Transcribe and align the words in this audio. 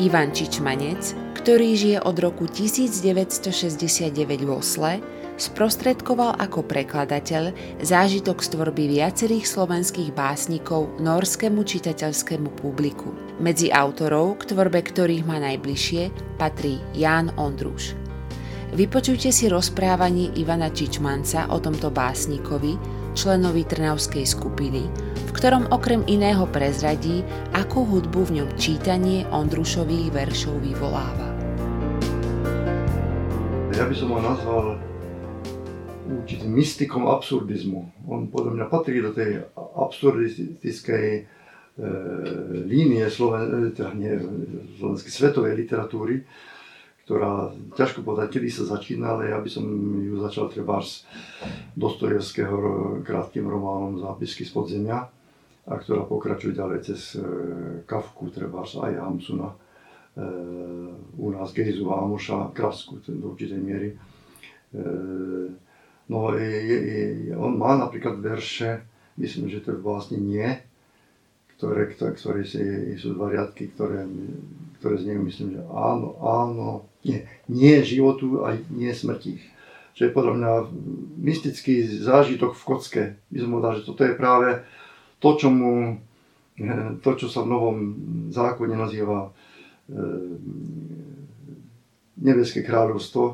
Ivan 0.00 0.32
Čičmanec, 0.32 1.12
ktorý 1.36 1.76
žije 1.76 1.98
od 2.00 2.16
roku 2.24 2.48
1969 2.48 4.16
v 4.16 4.48
Osle, 4.48 4.96
sprostredkoval 5.36 6.40
ako 6.40 6.64
prekladateľ 6.64 7.52
zážitok 7.84 8.40
z 8.40 8.48
tvorby 8.56 8.96
viacerých 8.96 9.44
slovenských 9.44 10.16
básnikov 10.16 10.88
norskému 11.04 11.60
čitateľskému 11.60 12.48
publiku. 12.56 13.12
Medzi 13.44 13.68
autorov, 13.68 14.40
k 14.40 14.56
tvorbe 14.56 14.80
ktorých 14.80 15.28
má 15.28 15.36
najbližšie, 15.36 16.36
patrí 16.40 16.80
Ján 16.96 17.36
Ondruš. 17.36 17.92
Vypočujte 18.72 19.28
si 19.28 19.52
rozprávanie 19.52 20.32
Ivana 20.40 20.72
Čičmanca 20.72 21.52
o 21.52 21.60
tomto 21.60 21.92
básnikovi, 21.92 22.99
členovi 23.14 23.66
Trnavskej 23.66 24.22
skupiny, 24.22 24.86
v 25.26 25.30
ktorom 25.34 25.70
okrem 25.74 26.06
iného 26.06 26.46
prezradí, 26.50 27.26
akú 27.50 27.82
hudbu 27.82 28.20
v 28.30 28.34
ňom 28.42 28.50
čítanie 28.54 29.26
Ondrušových 29.30 30.14
veršov 30.14 30.62
vyvoláva. 30.62 31.28
Ja 33.74 33.88
by 33.88 33.94
som 33.96 34.12
ho 34.14 34.20
nazval 34.20 34.78
určitým 36.10 36.50
mystikom 36.50 37.06
absurdizmu. 37.06 38.06
On 38.10 38.26
podľa 38.26 38.52
mňa 38.58 38.66
patrí 38.66 38.98
do 38.98 39.14
tej 39.14 39.46
absurdistickej 39.56 41.06
e, 41.14 41.22
línie 42.66 43.06
Sloven, 43.08 43.70
teda 43.72 43.94
nie, 43.94 44.12
slovenskej 44.78 45.12
svetovej 45.14 45.54
literatúry, 45.54 46.26
ktorá, 47.06 47.50
ťažko 47.74 48.06
povedať, 48.06 48.38
kedy 48.38 48.48
sa 48.54 48.70
začína, 48.70 49.18
ale 49.18 49.34
ja 49.34 49.38
by 49.42 49.50
som 49.50 49.66
ju 49.98 50.14
začal 50.22 50.46
treba 50.46 50.78
z 50.78 51.02
Dostojevského 51.76 52.56
krátkým 53.06 53.46
románom 53.46 53.98
Zápisky 54.00 54.42
z 54.42 54.52
podzemia, 54.52 55.06
a 55.70 55.72
ktorá 55.78 56.02
pokračuje 56.02 56.56
ďalej 56.56 56.78
cez 56.82 57.14
e, 57.14 57.22
Kafku, 57.86 58.32
treba 58.34 58.66
aj 58.66 58.90
Hamsuna, 58.96 59.54
e, 59.54 59.56
u 61.14 61.28
nás 61.30 61.54
Gejzu 61.54 61.86
Vámoša, 61.86 62.50
Krasku 62.50 62.98
do 63.06 63.36
určitej 63.36 63.60
miery. 63.62 63.88
E, 63.94 63.96
no, 66.10 66.18
je, 66.34 66.50
je, 66.58 67.00
on 67.38 67.54
má 67.54 67.78
napríklad 67.78 68.18
verše, 68.18 68.82
myslím, 69.20 69.46
že 69.46 69.62
to 69.62 69.76
je 69.76 69.84
vlastne 69.84 70.18
nie, 70.18 70.48
ktoré, 71.60 71.92
ktoré, 71.92 72.16
ktoré 72.16 72.40
sú 72.96 73.14
dva 73.14 73.28
riadky, 73.30 73.68
ktoré, 73.76 74.08
ktoré 74.80 74.96
znejú, 74.96 75.20
myslím, 75.28 75.48
že 75.54 75.62
áno, 75.68 76.16
áno, 76.24 76.88
nie, 77.04 77.28
nie 77.52 77.84
životu 77.84 78.48
a 78.48 78.56
nie 78.72 78.90
smrti. 78.96 79.59
Čo 79.94 80.08
je 80.08 80.16
podľa 80.16 80.34
mňa 80.36 80.52
mystický 81.20 81.84
zážitok 81.84 82.56
v 82.56 82.66
kocke. 82.66 83.02
By 83.28 83.38
som 83.38 83.50
povedal, 83.52 83.72
že 83.78 83.86
toto 83.86 84.02
je 84.06 84.14
práve 84.16 84.48
to, 85.20 85.30
čo, 85.36 85.48
mu, 85.52 86.00
to, 87.04 87.10
čo 87.20 87.26
sa 87.28 87.44
v 87.44 87.50
novom 87.52 87.76
zákone 88.32 88.74
nazýva 88.74 89.28
e, 89.28 89.30
nebeské 92.24 92.64
kráľovstvo, 92.64 93.24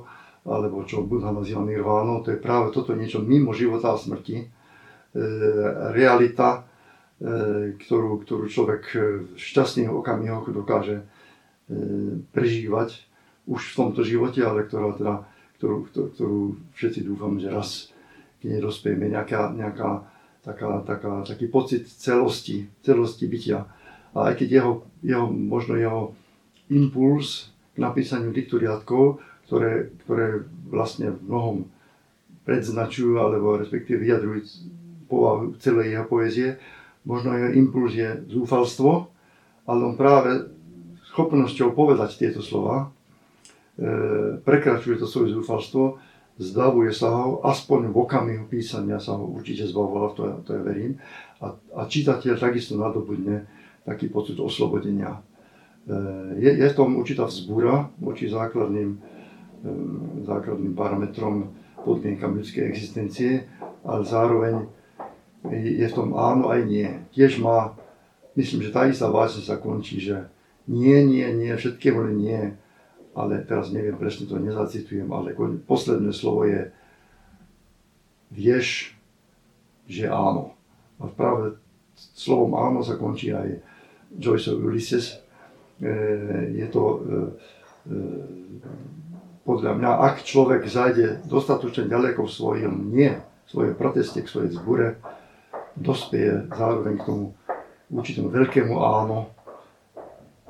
alebo 0.47 0.83
čo 0.87 1.07
Buddha 1.07 1.31
nazýva 1.31 1.63
nirváno, 1.63 2.23
to 2.23 2.35
je 2.35 2.43
práve 2.43 2.75
toto 2.75 2.95
niečo 2.95 3.23
mimo 3.23 3.55
života 3.55 3.95
a 3.95 4.01
smrti. 4.01 4.37
E, 4.43 4.47
realita, 5.95 6.67
ktorú, 7.17 8.21
ktorú 8.29 8.45
človek 8.45 8.83
v 8.93 9.41
šťastných 9.41 9.89
okamihoch 9.89 10.53
dokáže 10.53 11.01
prežívať 12.37 13.09
už 13.49 13.73
v 13.73 13.77
tomto 13.79 14.05
živote, 14.05 14.45
ale 14.45 14.69
ktorá 14.69 14.93
teda, 14.93 15.15
ktorú, 15.57 15.77
ktorú, 15.93 16.41
všetci 16.77 17.01
dúfame, 17.05 17.41
že 17.41 17.49
raz 17.49 17.89
k 18.41 18.53
nej 18.53 18.61
dospejeme, 18.61 19.09
nejaká, 19.09 19.57
nejaká 19.57 20.05
taká, 20.45 20.85
taká, 20.85 21.13
taký 21.25 21.49
pocit 21.49 21.89
celosti, 21.89 22.69
celosti 22.85 23.25
bytia. 23.27 23.67
A 24.15 24.33
aj 24.33 24.35
keď 24.39 24.49
jeho, 24.63 24.73
jeho, 25.03 25.27
možno 25.29 25.75
jeho 25.75 26.15
impuls 26.69 27.51
k 27.75 27.83
napísaniu 27.83 28.31
týchto 28.31 28.61
riadkov, 28.61 29.19
ktoré, 29.49 29.91
ktoré 30.07 30.47
vlastne 30.69 31.15
v 31.15 31.21
mnohom 31.27 31.57
predznačujú 32.47 33.19
alebo 33.19 33.59
respektíve 33.59 34.07
vyjadrujú 34.07 34.41
povahu 35.11 35.55
celej 35.59 35.99
jeho 35.99 36.07
poezie, 36.07 36.49
možno 37.07 37.35
jeho 37.35 37.51
impuls 37.55 37.95
je 37.95 38.09
zúfalstvo, 38.31 39.11
ale 39.67 39.81
on 39.83 39.95
práve 39.99 40.51
schopnosťou 41.15 41.75
povedať 41.75 42.19
tieto 42.19 42.43
slova 42.43 42.91
prekračuje 44.41 44.97
to 44.97 45.05
svoje 45.05 45.37
zúfalstvo, 45.37 46.01
zbavuje 46.37 46.93
sa 46.93 47.13
ho, 47.13 47.41
aspoň 47.45 47.93
v 47.93 47.97
okamihu 47.97 48.45
písania 48.49 49.01
sa 49.01 49.17
ho 49.17 49.25
určite 49.25 49.65
zbavoval, 49.69 50.13
to 50.13 50.23
ja, 50.29 50.37
to 50.45 50.51
ja 50.53 50.63
verím. 50.65 51.01
A, 51.41 51.53
a 51.77 51.81
čitateľ 51.89 52.37
takisto 52.37 52.77
nadobudne 52.77 53.49
taký 53.85 54.13
pocit 54.13 54.37
oslobodenia. 54.37 55.17
E, 55.17 55.21
je, 56.41 56.51
je 56.61 56.69
tom 56.77 56.97
určitá 56.97 57.25
vzbúra 57.25 57.89
voči 58.01 58.29
základným, 58.29 58.91
e, 58.97 58.99
základným 60.29 60.75
parametrom, 60.77 61.53
podmienkam 61.85 62.37
ľudskej 62.37 62.67
existencie, 62.69 63.47
ale 63.87 64.03
zároveň 64.03 64.55
je 65.55 65.87
v 65.87 65.97
tom 65.97 66.19
áno 66.19 66.51
aj 66.51 66.67
nie. 66.67 66.89
Tiež 67.15 67.39
má, 67.39 67.79
myslím, 68.35 68.67
že 68.67 68.75
tá 68.75 68.91
istá 68.91 69.07
vážne 69.07 69.47
sa 69.47 69.57
končí, 69.57 70.03
že 70.03 70.27
nie, 70.67 70.99
nie, 71.07 71.25
nie, 71.31 71.55
všetkému 71.55 72.11
nie 72.19 72.59
ale 73.17 73.41
teraz 73.49 73.73
neviem 73.73 73.97
presne 73.97 74.29
to 74.29 74.37
nezacitujem, 74.37 75.09
ale 75.09 75.33
posledné 75.65 76.13
slovo 76.13 76.45
je 76.45 76.69
vieš, 78.29 78.93
že 79.89 80.13
áno. 80.13 80.53
A 81.01 81.09
práve 81.09 81.57
slovom 81.97 82.53
áno 82.61 82.85
sa 82.85 83.01
končí 83.01 83.33
aj 83.33 83.65
Joyceov 84.13 84.61
Ulysses. 84.61 85.17
E, 85.81 85.89
je 86.53 86.67
to 86.69 86.83
e, 86.85 86.99
e, 87.89 87.99
podľa 89.49 89.73
mňa, 89.81 89.91
ak 90.13 90.27
človek 90.27 90.69
zajde 90.69 91.25
dostatočne 91.25 91.89
ďaleko 91.89 92.29
v 92.29 92.35
svojom 92.35 92.75
nie, 92.93 93.17
v 93.17 93.49
svojej 93.49 93.75
proteste, 93.79 94.21
k 94.21 94.29
svojej 94.29 94.51
zbure, 94.53 95.01
dospieje 95.79 96.51
zároveň 96.53 97.01
k 97.01 97.07
tomu 97.07 97.25
určitému 97.93 98.29
veľkému 98.29 98.75
áno, 98.77 99.31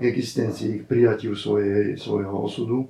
existencii, 0.00 0.84
k 0.84 0.88
prijatiu 0.88 1.36
svojej, 1.36 1.96
svojho 1.96 2.36
osudu, 2.36 2.78
e, 2.84 2.88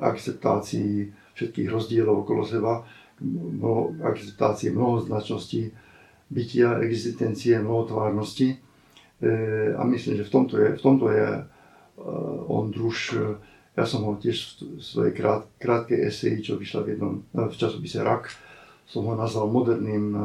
akceptácii 0.00 1.12
všetkých 1.34 1.68
rozdielov 1.70 2.22
okolo 2.22 2.46
seba, 2.46 2.86
mnoho, 3.20 3.94
akceptácii 4.06 4.70
mnohoznačnosti 4.70 5.72
bytia, 6.30 6.78
existencie, 6.80 7.58
mnohotvárnosti. 7.58 8.48
E, 8.54 8.56
a 9.74 9.82
myslím, 9.84 10.16
že 10.16 10.28
v 10.28 10.32
tomto 10.32 10.54
je, 10.56 10.68
v 10.78 10.82
tomto 10.82 11.06
je 11.10 11.26
e, 11.26 11.42
Ondruš, 12.46 13.18
ja 13.76 13.84
som 13.86 14.06
ho 14.06 14.18
tiež 14.18 14.62
v 14.62 14.82
svojej 14.82 15.12
krát, 15.14 15.46
krátkej 15.58 16.06
eseji, 16.06 16.42
čo 16.42 16.58
vyšla 16.58 16.80
v, 16.86 16.88
jednom, 16.94 17.14
v 17.34 17.54
časopise 17.54 18.02
RAK, 18.02 18.30
som 18.86 19.06
ho 19.06 19.14
nazval 19.14 19.50
moderným 19.50 20.04
e, 20.14 20.20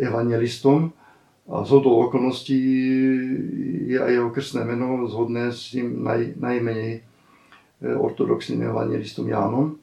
evangelistom, 0.00 0.92
a 1.50 1.66
z 1.66 1.68
hodou 1.74 2.06
okolností 2.06 2.60
je 3.90 3.98
aj 3.98 4.10
jeho 4.14 4.30
krstné 4.30 4.62
meno 4.62 5.02
zhodné 5.10 5.50
s 5.50 5.74
tým 5.74 5.98
naj, 6.06 6.38
najmenej 6.38 6.92
e, 6.94 7.00
ortodoxným 7.98 8.62
evangelistom 8.70 9.26
Jánom. 9.26 9.74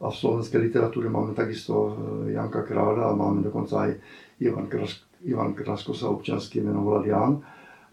A 0.00 0.12
v 0.12 0.16
slovenskej 0.16 0.60
literatúre 0.60 1.08
máme 1.08 1.32
takisto 1.32 1.72
e, 1.72 1.92
Janka 2.36 2.68
Kráľa 2.68 3.10
a 3.10 3.16
máme 3.16 3.40
dokonca 3.40 3.88
aj 3.88 3.96
Ivan, 4.44 4.68
Krask, 4.68 5.00
Ivan 5.24 5.56
Krasko 5.56 5.96
sa 5.96 6.12
občianský 6.12 6.60
meno 6.60 6.84
volal 6.84 7.08
Ján. 7.08 7.32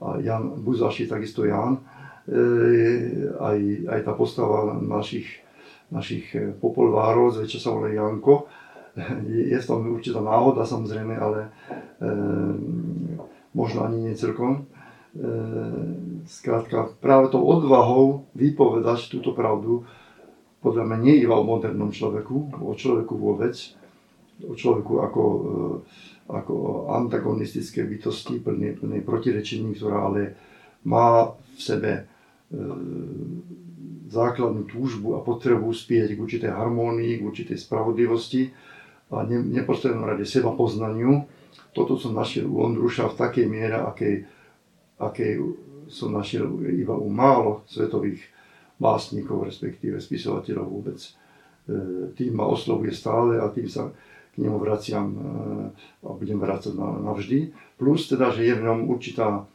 A 0.04 0.20
Jan 0.20 0.60
Buzaš 0.60 1.00
je 1.00 1.08
takisto 1.08 1.48
Ján. 1.48 1.80
E, 2.28 2.44
aj, 3.40 3.60
aj 3.88 4.00
tá 4.04 4.12
postava 4.20 4.76
našich, 4.84 5.32
našich 5.96 6.28
popolvárov, 6.60 7.40
zväčša 7.40 7.60
sa 7.64 7.72
volá 7.72 7.88
Janko 7.88 8.52
je 9.52 9.58
v 9.58 9.68
tom 9.68 9.86
určitá 9.94 10.20
náhoda 10.20 10.66
samozrejme, 10.66 11.14
ale 11.14 11.40
e, 11.46 12.10
možno 13.54 13.86
ani 13.86 14.10
nie 14.10 14.16
celkom. 14.18 14.66
E, 15.14 15.22
skrátka, 16.26 16.94
práve 16.98 17.30
tou 17.30 17.46
odvahou 17.46 18.26
vypovedať 18.34 19.14
túto 19.14 19.38
pravdu, 19.38 19.86
podľa 20.62 20.84
mňa 20.90 20.98
nie 20.98 21.16
iba 21.22 21.38
o 21.38 21.46
modernom 21.46 21.94
človeku, 21.94 22.58
o 22.58 22.74
človeku 22.74 23.14
vôbec, 23.14 23.54
o 24.42 24.54
človeku 24.58 24.94
ako, 25.06 25.24
e, 25.24 25.46
ako 26.34 26.56
antagonistické 26.98 27.86
bytosti, 27.86 28.42
plnej, 28.42 28.82
plnej 28.82 29.02
protirečení, 29.06 29.78
ktorá 29.78 30.10
ale 30.10 30.34
má 30.84 31.34
v 31.34 31.60
sebe 31.62 31.92
e, 31.94 32.04
základnú 34.08 34.66
túžbu 34.66 35.20
a 35.20 35.22
potrebu 35.22 35.70
spieť 35.70 36.16
k 36.16 36.20
určitej 36.20 36.52
harmónii, 36.52 37.20
k 37.20 37.26
určitej 37.28 37.58
spravodlivosti 37.60 38.50
a 39.12 39.24
ne, 39.24 39.40
neposlednom 39.40 40.04
rade 40.04 40.26
seba 40.26 40.52
poznaniu. 40.52 41.24
Toto 41.72 41.96
som 41.96 42.18
našiel 42.18 42.50
u 42.50 42.64
Ondruša 42.66 43.14
v 43.14 43.18
takej 43.18 43.46
miere, 43.48 43.78
akej, 43.80 44.26
akej 45.00 45.32
som 45.88 46.12
našiel 46.12 46.48
iba 46.76 46.98
u 46.98 47.08
málo 47.08 47.64
svetových 47.70 48.20
básnikov, 48.76 49.48
respektíve 49.48 50.02
spisovateľov 50.04 50.66
vôbec. 50.68 51.00
E, 51.00 51.10
tým 52.14 52.36
ma 52.36 52.46
oslovuje 52.50 52.92
stále 52.92 53.40
a 53.40 53.48
tým 53.54 53.72
sa 53.72 53.90
k 54.34 54.36
nemu 54.38 54.58
vraciam 54.60 55.06
e, 55.14 55.20
a 56.04 56.10
budem 56.12 56.38
vrácať 56.38 56.76
navždy. 56.78 57.54
Plus 57.80 58.10
teda, 58.10 58.34
že 58.36 58.44
je 58.44 58.54
v 58.54 58.66
ňom 58.66 58.80
určitá 58.90 59.48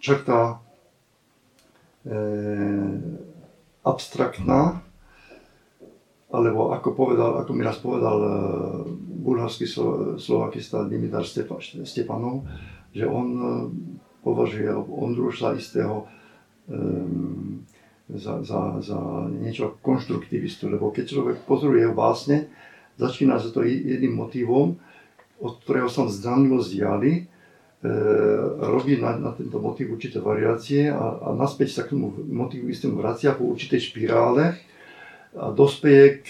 črta 0.00 0.60
abstraktná, 3.80 4.83
alebo 6.32 6.72
ako, 6.72 6.96
povedal, 6.96 7.40
ako 7.44 7.50
mi 7.52 7.62
raz 7.62 7.78
povedal 7.78 8.16
e, 8.20 8.28
bulharský 9.24 9.68
slo, 9.68 10.16
slovakista 10.16 10.88
Dimitar 10.88 11.24
Stepa, 11.24 11.60
Stepanov, 11.60 12.48
že 12.90 13.04
on 13.04 13.28
e, 13.34 13.44
považuje 14.24 14.72
Ondruš 14.72 15.44
za 15.44 15.50
istého 15.52 16.08
um, 16.68 17.60
za, 18.08 18.44
za, 18.44 18.80
za 18.84 18.98
niečo 19.32 19.80
konštruktivistu, 19.80 20.68
lebo 20.68 20.92
keď 20.92 21.04
človek 21.08 21.36
pozoruje 21.48 21.88
básne, 21.92 22.52
začína 23.00 23.40
sa 23.40 23.48
to 23.48 23.64
jedným 23.64 24.12
motivom, 24.12 24.76
od 25.40 25.52
ktorého 25.64 25.88
sa 25.88 26.04
zdanlivo 26.08 26.60
zdiali, 26.60 27.12
e, 27.16 27.22
robí 28.60 29.00
na, 29.00 29.16
na 29.16 29.32
tento 29.32 29.56
motiv 29.56 29.96
určité 29.96 30.20
variácie 30.20 30.92
a, 30.92 31.16
a 31.20 31.28
naspäť 31.32 31.80
sa 31.80 31.82
k 31.84 31.96
tomu 31.96 32.12
motivu 32.28 32.68
istému 32.68 33.00
vracia 33.00 33.32
po 33.32 33.48
určitej 33.48 33.80
špirále 33.92 34.56
a 35.34 35.50
dospeje 35.50 36.22
k 36.22 36.28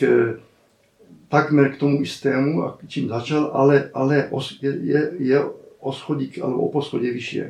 takmer 1.28 1.74
k 1.74 1.80
tomu 1.80 2.00
istému, 2.00 2.78
čím 2.86 3.10
začal, 3.10 3.50
ale, 3.52 3.90
ale 3.90 4.30
os, 4.30 4.56
je, 4.62 4.72
je, 5.18 5.38
o 5.84 5.90
schodík 5.92 6.40
alebo 6.40 6.68
o 6.68 6.72
poschodie 6.72 7.12
vyššie. 7.12 7.44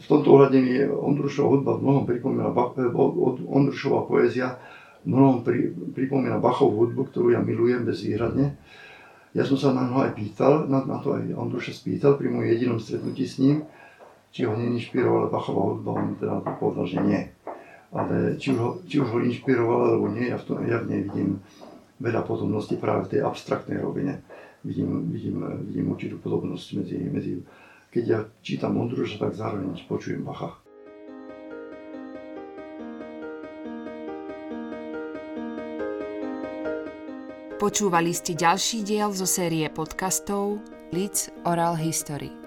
V 0.00 0.06
tomto 0.06 0.38
ohľade 0.38 0.58
mi 0.62 0.78
Ondrušova 0.86 1.48
hudba 1.50 1.70
v 1.76 1.82
mnohom 1.82 2.04
pripomína, 2.06 2.54
eh, 2.54 2.92
Ondrušová 3.50 4.06
poézia 4.06 4.56
v 5.02 5.16
mnohom 5.16 5.42
pri, 5.42 5.74
pripomína 5.96 6.38
Bachovú 6.38 6.86
hudbu, 6.86 7.10
ktorú 7.10 7.34
ja 7.34 7.40
milujem 7.42 7.82
bezvýhradne. 7.82 8.54
Ja 9.34 9.46
som 9.46 9.58
sa 9.58 9.74
na 9.74 9.86
ňo 9.86 10.10
aj 10.10 10.12
pýtal, 10.14 10.66
na, 10.70 10.82
na 10.86 10.98
to 11.02 11.18
aj 11.18 11.34
Ondruša 11.34 11.74
spýtal 11.74 12.14
pri 12.18 12.30
mojom 12.30 12.46
jedinom 12.46 12.78
stretnutí 12.78 13.26
s 13.26 13.42
ním, 13.42 13.66
či 14.30 14.46
ho 14.46 14.54
neinšpirovala 14.54 15.32
Bachová 15.32 15.74
hudba, 15.74 15.90
on 15.98 16.14
teda 16.18 16.38
povedal, 16.58 16.86
že 16.86 16.98
nie. 17.02 17.20
Ale 17.90 18.38
či 18.38 18.54
už 18.54 18.58
ho, 18.58 18.70
či 18.86 19.02
už 19.02 19.08
ho 19.10 19.18
inšpirovala 19.18 19.94
alebo 19.94 20.06
nie, 20.14 20.30
ja 20.30 20.38
v, 20.38 20.44
tom, 20.46 20.62
ja 20.62 20.78
v 20.78 20.88
nej 20.94 21.00
vidím 21.10 21.42
veľa 21.98 22.22
podobností 22.22 22.78
práve 22.78 23.10
v 23.10 23.18
tej 23.18 23.20
abstraktnej 23.26 23.82
rovine. 23.82 24.22
Vidím, 24.62 25.10
vidím, 25.10 25.42
vidím 25.66 25.90
určitú 25.90 26.22
podobnosť 26.22 26.66
medzi, 26.78 26.96
medzi 27.10 27.32
keď 27.90 28.04
ja 28.06 28.20
čítam 28.46 28.78
Ondruša, 28.78 29.18
tak 29.18 29.34
zároveň 29.34 29.74
počujem 29.90 30.22
Bacha. 30.22 30.54
Počúvali 37.60 38.16
ste 38.16 38.32
ďalší 38.32 38.88
diel 38.88 39.12
zo 39.12 39.28
série 39.28 39.68
podcastov 39.68 40.64
Leeds 40.96 41.28
Oral 41.44 41.76
History. 41.76 42.39